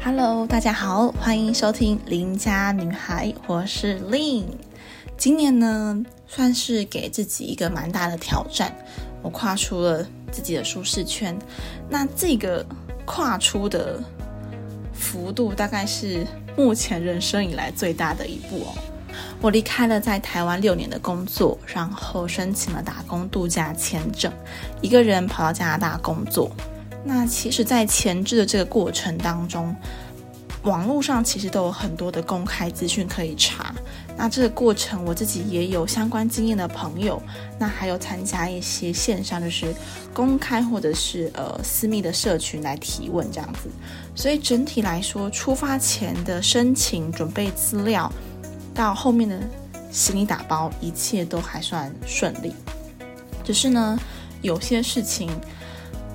[0.00, 4.44] Hello，大家好，欢迎收听邻家女孩，我是 Lin。
[5.16, 8.72] 今年呢，算是给自己一个蛮大的挑战，
[9.22, 11.36] 我跨出了自己的舒适圈。
[11.90, 12.64] 那这个
[13.04, 14.00] 跨出的
[14.92, 16.24] 幅度，大概是
[16.56, 18.74] 目前人生以来最大的一步哦。
[19.40, 24.32] 我离开了在台湾六年的工作，然后申请了打工度假签证，
[24.80, 26.50] 一个人跑到加拿大工作。
[27.08, 29.74] 那其实，在前置的这个过程当中，
[30.64, 33.74] 网络上其实都有很多的公开资讯可以查。
[34.14, 37.20] 那这个过程，我自己也有相关经验的朋友，
[37.58, 39.74] 那还有参加一些线上就是
[40.12, 43.70] 公开或者是呃私密的社群来提问这样子。
[44.14, 48.12] 所以整体来说，出发前的申请、准备资料，
[48.74, 49.40] 到后面的
[49.90, 52.52] 行李打包，一切都还算顺利。
[53.42, 53.98] 只是呢，
[54.42, 55.30] 有些事情。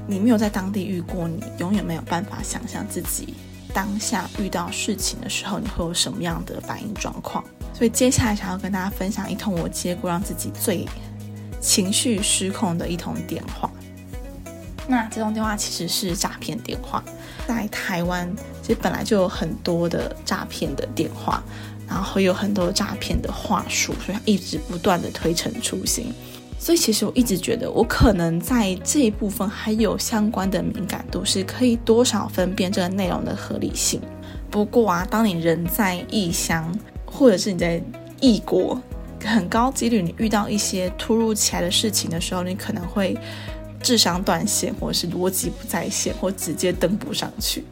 [0.06, 3.34] 你没有在当地遇过，你永远没有办法想象自己
[3.74, 7.44] 当下遇到事情的时候，你会有什么样的反应状况。
[7.74, 10.88] 所以接下来想要跟大家分享一通我接过让自己最
[11.60, 13.72] 情绪失控的一通电话。
[14.88, 17.02] 那这通电话其实是诈骗电话，
[17.48, 18.30] 在台湾
[18.62, 21.42] 其实本来就有很多的诈骗的电话，
[21.88, 26.14] 然后有很多诈骗的话术，所以一直不断的推陈出新。
[26.64, 34.00] 所以其实我一直觉得，我可能在这一部分还有相关的敏感度，是可以多少分辨这个内容的合理性。
[34.50, 36.74] 不过啊，当你人在异乡，
[37.06, 37.84] 或者是你在
[38.22, 38.82] 异国，
[39.26, 43.18] 很高几率你遇到一些突如其来的事情的时候，你可能会
[43.82, 47.66] 智商断线，或者是逻辑不在线，或直接登不上去。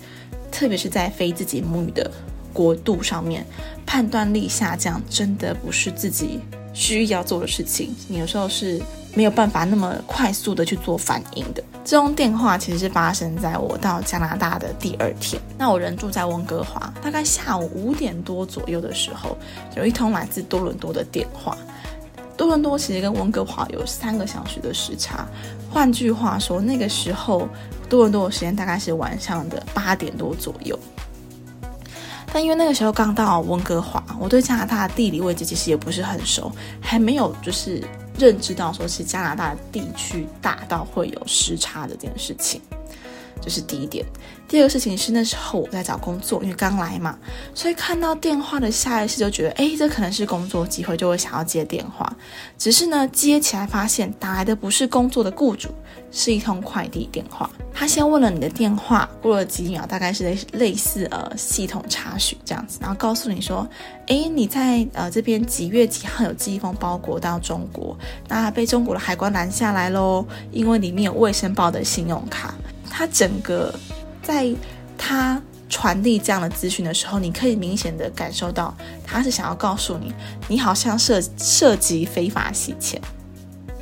[0.52, 2.11] 特别是在非自己母语的
[2.52, 3.45] 国度上面，
[3.86, 6.42] 判断力下降，真的不是自己。
[6.73, 8.81] 需要做的事情，你有时候是
[9.14, 11.64] 没有办法那么快速的去做反应的。
[11.83, 15.42] 这通电话其实是发生在我到加拿大的第二天。
[15.58, 19.38] 那我人住在温哥华，大概下午五点多左右的时候，
[19.75, 21.58] 有一通来自多伦多的电话。
[22.37, 25.27] 多伦多其实跟温哥华有三个小时的时差，
[25.70, 27.48] 换句话说，那个时候
[27.87, 30.77] 多伦多的时间大概是晚上的八点多左右。
[32.33, 37.83] 但因为那个时候刚到温哥华，我对加拿大的地理位置其实也不是很熟，还没有就是
[38.17, 42.61] 认知到说是加拿大的地区大到会有时差的这件事情。
[43.42, 44.06] 这是第一点，
[44.48, 47.18] 第二个事情是那时候我在找工作，因为刚来嘛，
[47.56, 52.16] 所以看到电话的下意识就觉得，哎，这可能是工作机会，就会想要接电话。
[52.58, 55.70] 只是呢，接起来发现打来的不是工作的雇主，
[56.12, 57.50] 是一通快递电话。
[57.74, 63.68] 他先问了你的电话，过了几秒，大概是类类似呃系统查询这样子，然后告诉你说，
[64.08, 67.98] 哎，你在呃这边几月几号有寄一封包裹到中国，
[68.28, 72.54] 那被中国的海关拦下来喽，因为里面有卫生报的信用卡。
[72.92, 73.74] 他整个
[74.22, 74.54] 在
[74.98, 80.14] 他传递这样的资讯的时候，你可以明显的感受到，他是想要告诉你，
[80.50, 83.02] 你好像涉涉及非法洗钱。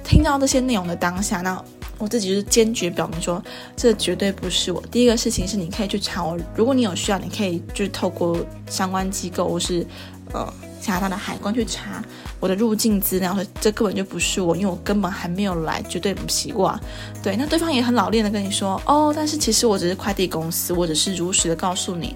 [0.03, 1.61] 听到这些内容的当下，那
[1.97, 3.43] 我自己就是坚决表明说，
[3.75, 4.81] 这绝对不是我。
[4.91, 8.37] 第一个事情是，你可以去查我，如果你有需要，你可以就是透过
[8.69, 9.85] 相关机构或是
[10.31, 10.53] 呃。
[10.81, 12.03] 加拿大的海关去查
[12.39, 16.79] 我的入境资料，说这根本就不是我，因为我根本还没有来，绝对不习惯。
[17.21, 22.15] 对，那对方也很老练的跟你说，哦，但是其实我只是快递公司，我只是如实的告诉你，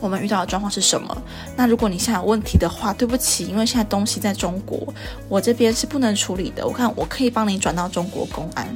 [0.00, 1.16] 我们遇到的状况是什么。
[1.56, 4.92] 那如果你现在有问题的话，对不起，因为现在东西在中国，
[5.28, 6.66] 我这边是不能处理的。
[6.66, 8.66] 我看我可以帮你转到中国公安。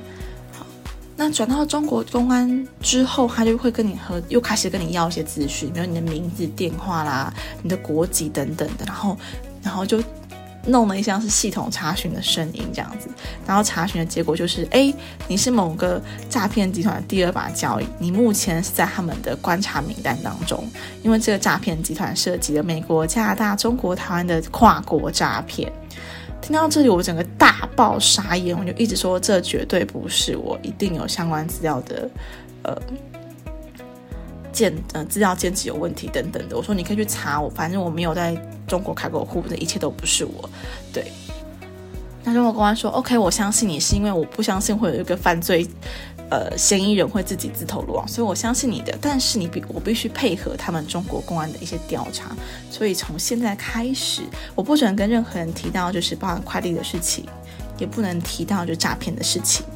[1.25, 9.17] 那转到中国公安之后，他就会跟你和又开始跟你要一些资讯，比如你的名字、电话啦、你的国籍等等的，然后，
[9.63, 10.03] 然后就
[10.67, 13.09] 弄了一项是系统查询的声音这样子，
[13.47, 14.93] 然后查询的结果就是，哎，
[15.29, 20.69] 你是某个诈骗集团的第二把交椅，你目前是在他们的观察名单当中，
[21.05, 25.73] 因为这个诈骗集团涉及了美国、加拿大、中国台湾的跨国诈骗。
[26.43, 32.11] 听到这里，我整个大爆沙眼，我就一直说这绝对不是我，一定有相关资料的，
[32.65, 32.77] 呃，
[34.53, 36.57] 建呃资料兼职有问题等等的。
[36.57, 40.51] 我说你可以去查我，反正我没有在中国开过户，这一切都不是我。
[40.93, 41.13] 对，
[42.25, 45.67] 那中国公安说 OK，我相信你，是因为我不相信会有一个犯罪。
[46.33, 48.97] 呃，嫌疑人会自己自投罗网，所以我相信你的。
[49.03, 52.35] 但是你必我必须配合他们中国公安的一些调查，
[52.71, 54.23] 所以从现在开始，
[54.55, 57.27] 我不准跟任何人提到就是包含快递的事情，
[57.77, 59.67] 也不能提到就诈骗的事情，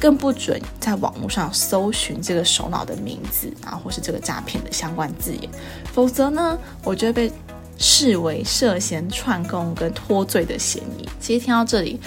[0.00, 5.48] 更不准在网络上搜寻这个首脑的名字，然后或是这个诈骗的相关字眼，
[5.92, 7.32] 否则呢，我就会被
[7.78, 11.08] 视为涉嫌串供跟脱罪的嫌疑。
[11.20, 12.00] 其实听到这里，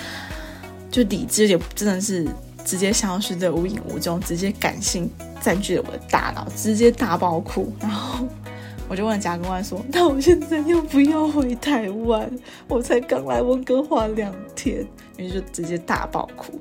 [0.92, 2.28] 就理智也真的是。
[2.66, 5.10] 直接消失的无影无踪，直接感性
[5.42, 7.72] 占据了我的大脑，直接大爆哭。
[7.80, 8.26] 然后
[8.88, 12.30] 我就问贾公安说：“那我现在要不要回台湾？
[12.68, 14.86] 我才刚来温哥华两天。”
[15.18, 16.60] 于是就直接大爆哭，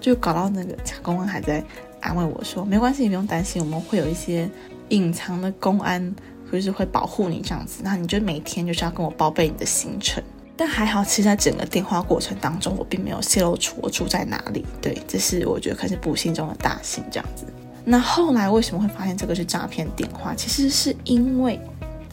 [0.00, 1.62] 就搞到那个贾公安还在
[2.00, 4.48] 安慰我说：“没关系，你不用担心，我们会有一些
[4.88, 6.14] 隐藏的公安，
[6.50, 7.82] 就是会保护你这样子。
[7.84, 10.22] 那你就每天就是要跟我报备你的行程。”
[10.60, 14.66] 但还好，其实在整个电话过程当中，我并没有泄露出我住在哪里。
[14.82, 17.46] 对，这是我觉得可是不幸中的大幸这样子。
[17.82, 20.34] 那后来为什么会发现这个是诈骗电话？
[20.34, 21.58] 其实是因为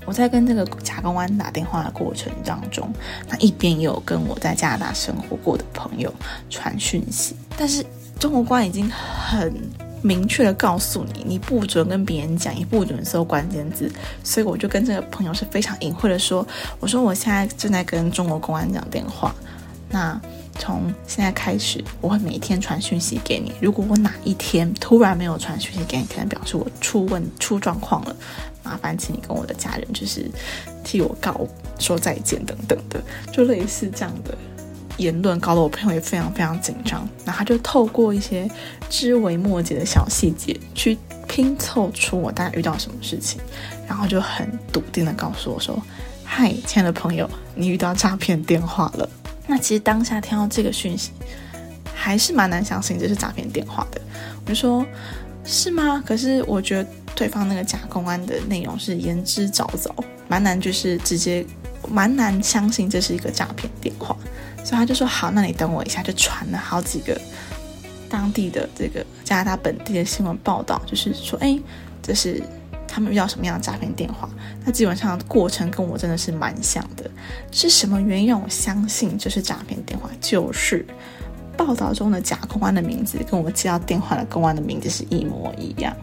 [0.06, 2.90] 我在跟这个贾公安打电话的过程当中，
[3.28, 6.10] 那一边也有跟我在加拿大生活过的朋友
[6.50, 7.86] 传讯息，但是
[8.18, 9.54] 中国官已经很。
[10.02, 13.92] 明确的告诉你，你不准跟别人讲，也不准搜关键字。
[14.24, 16.46] 所以我就跟这个朋友是非常隐晦的说
[16.80, 19.34] ：“我说我现在正在跟中国公安讲电话，
[19.90, 20.20] 那
[20.60, 23.54] 从现在开始，我会每天传讯息给你。
[23.60, 28.16] 如果我哪一天突然没有传讯息给你，可能表示我出问出状况了，
[28.64, 30.30] 麻烦请你跟我的家人就是
[30.84, 31.48] 替我告
[31.80, 33.02] 说再见等等的，
[33.32, 34.38] 就类似这样的。”
[34.98, 38.50] 言论搞得我朋友也非常非常紧张，那他就透过一些
[38.90, 40.98] 枝微末节的小细节去
[41.28, 43.40] 拼凑出我大概遇到什么事情，
[43.88, 45.82] 然后就很笃定的告诉我说
[46.26, 49.10] ：“嗨，亲爱的朋友，你遇到诈骗电话了。
[49.46, 51.12] ”那其实当下听到这个讯息，
[51.94, 54.02] 还是蛮难相信这是诈骗电话的。
[54.46, 54.86] 我就说
[55.46, 59.92] ：“是吗？”可是我觉得对方那个假公安的内容是言之凿凿，
[60.28, 61.46] 蛮难就是直接
[61.90, 64.16] 蛮难相信这是一个诈骗电话。
[64.64, 67.20] 所以他就说好，那你等我一下，就传了好几个
[68.10, 71.58] 当地的这个加拿大本地的新闻报道，就是说，哎，
[72.04, 72.44] 这是
[72.86, 74.30] 他们遇到什么样的诈骗电话？
[74.66, 77.10] 那基本上过程跟我真的是蛮像的。
[77.50, 80.10] 是什么原因让我相信这是诈骗电话？
[80.20, 80.86] 就是
[81.56, 85.96] 报道中的假公安的名字跟我们接到电话的公安的名字是一模一样。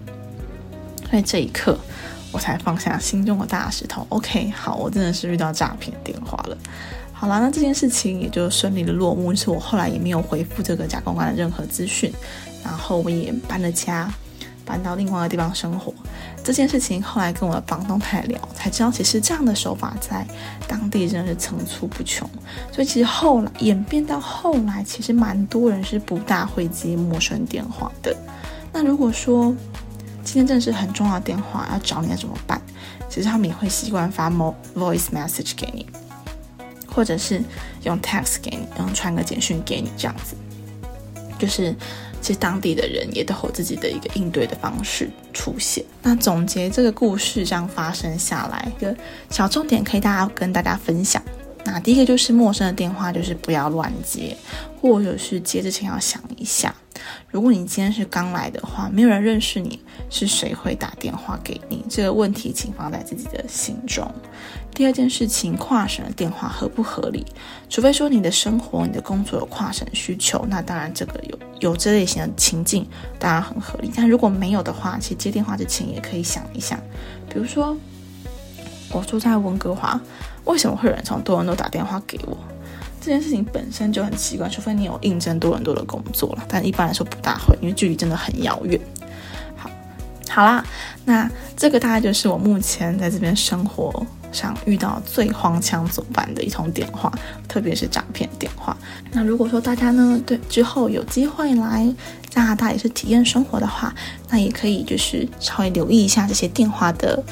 [1.11, 1.79] 所以这一刻，
[2.35, 4.05] 我才放下心中的大石头。
[4.09, 6.59] OK，好，我真的是遇到诈骗电话了。
[7.13, 9.33] 好了，那这件事情也就顺利的落幕。
[9.33, 12.13] 是我后来也没有回复这个假公关的任何资讯，
[12.65, 14.13] 然后我也搬了家，
[14.65, 15.95] 搬到另外一个地方生活。
[16.43, 20.27] 这件事情后来跟我的房东太太聊，才知道其实这样的手法在
[20.67, 22.29] 当地真的是层出不穷。
[22.73, 28.15] 所以其实后来演变到后来，其实蛮多人是不大会接陌生电话的。
[28.73, 29.55] 那如果说
[30.35, 32.61] 今天真的是很重要的电话要找你，要怎么办？
[33.09, 35.87] 其实他们也会习惯发 voice message 给你。
[36.89, 37.41] 或者是
[37.85, 40.35] 用 text 给你，然后传个简讯给你，这样子，
[41.39, 41.73] 就是
[42.21, 45.85] 其实当地的人也都有自己的一个应对的方式出现。
[46.03, 48.93] 那总结这个故事这样发生下来，一个
[49.31, 51.23] 小重点可以大家跟大家分享。
[51.65, 54.37] 那第一个就是陌生的电话，就是不要乱接，
[54.81, 56.75] 或者是接之前要想一下。
[57.35, 61.85] 如果你今天是刚来的话，没有人认识你，是谁会打电话给你？
[61.91, 64.09] 这个问题请放在自己的心中。
[64.73, 67.27] 第二件事情，跨省的电话合不合理？
[67.69, 72.87] 除非说你的生活、你的工作有跨省需求，那当然这个有有这类型的情境，
[73.19, 73.91] 当然很合理。
[73.93, 76.79] 但如果没有的话，其实接电话之前也可以想一想，
[77.29, 77.77] 比如说
[78.93, 80.01] 我住在温哥华，
[80.45, 82.39] 为什么会有人从多伦多打电话给我？
[83.05, 88.81] 这件事情本身就很奇怪，除非你有应征多伦多的工作了，但一般来说不大会，因为距离真的很遥远。
[89.55, 89.69] 好，
[90.31, 90.65] 好啦，
[91.05, 97.13] 那这个大概就是我目前在这边生活上遇到最荒腔走板的一通电话，
[97.47, 98.75] 特别是诈骗电话。
[99.13, 101.95] 那如果说大家呢，对之后有机会来
[102.31, 103.95] 加拿大也是体验生活的话，
[104.31, 107.23] 那也可以就是稍微留意一下这些电话的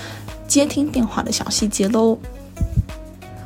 [0.47, 2.19] 接听电话的小细节喽。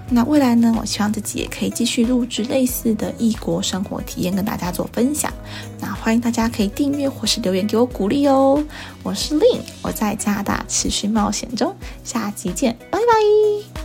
[0.08, 0.74] 那未来呢？
[0.78, 5.32] 我希望自己也可以继续录制类似的异国生活体验，跟大家做分享。
[5.80, 8.62] 那欢迎大家可以订阅或是留言给我鼓励哦。
[9.02, 13.75] 我是 Lin，我在加拿大持续冒险中，下集见，拜拜。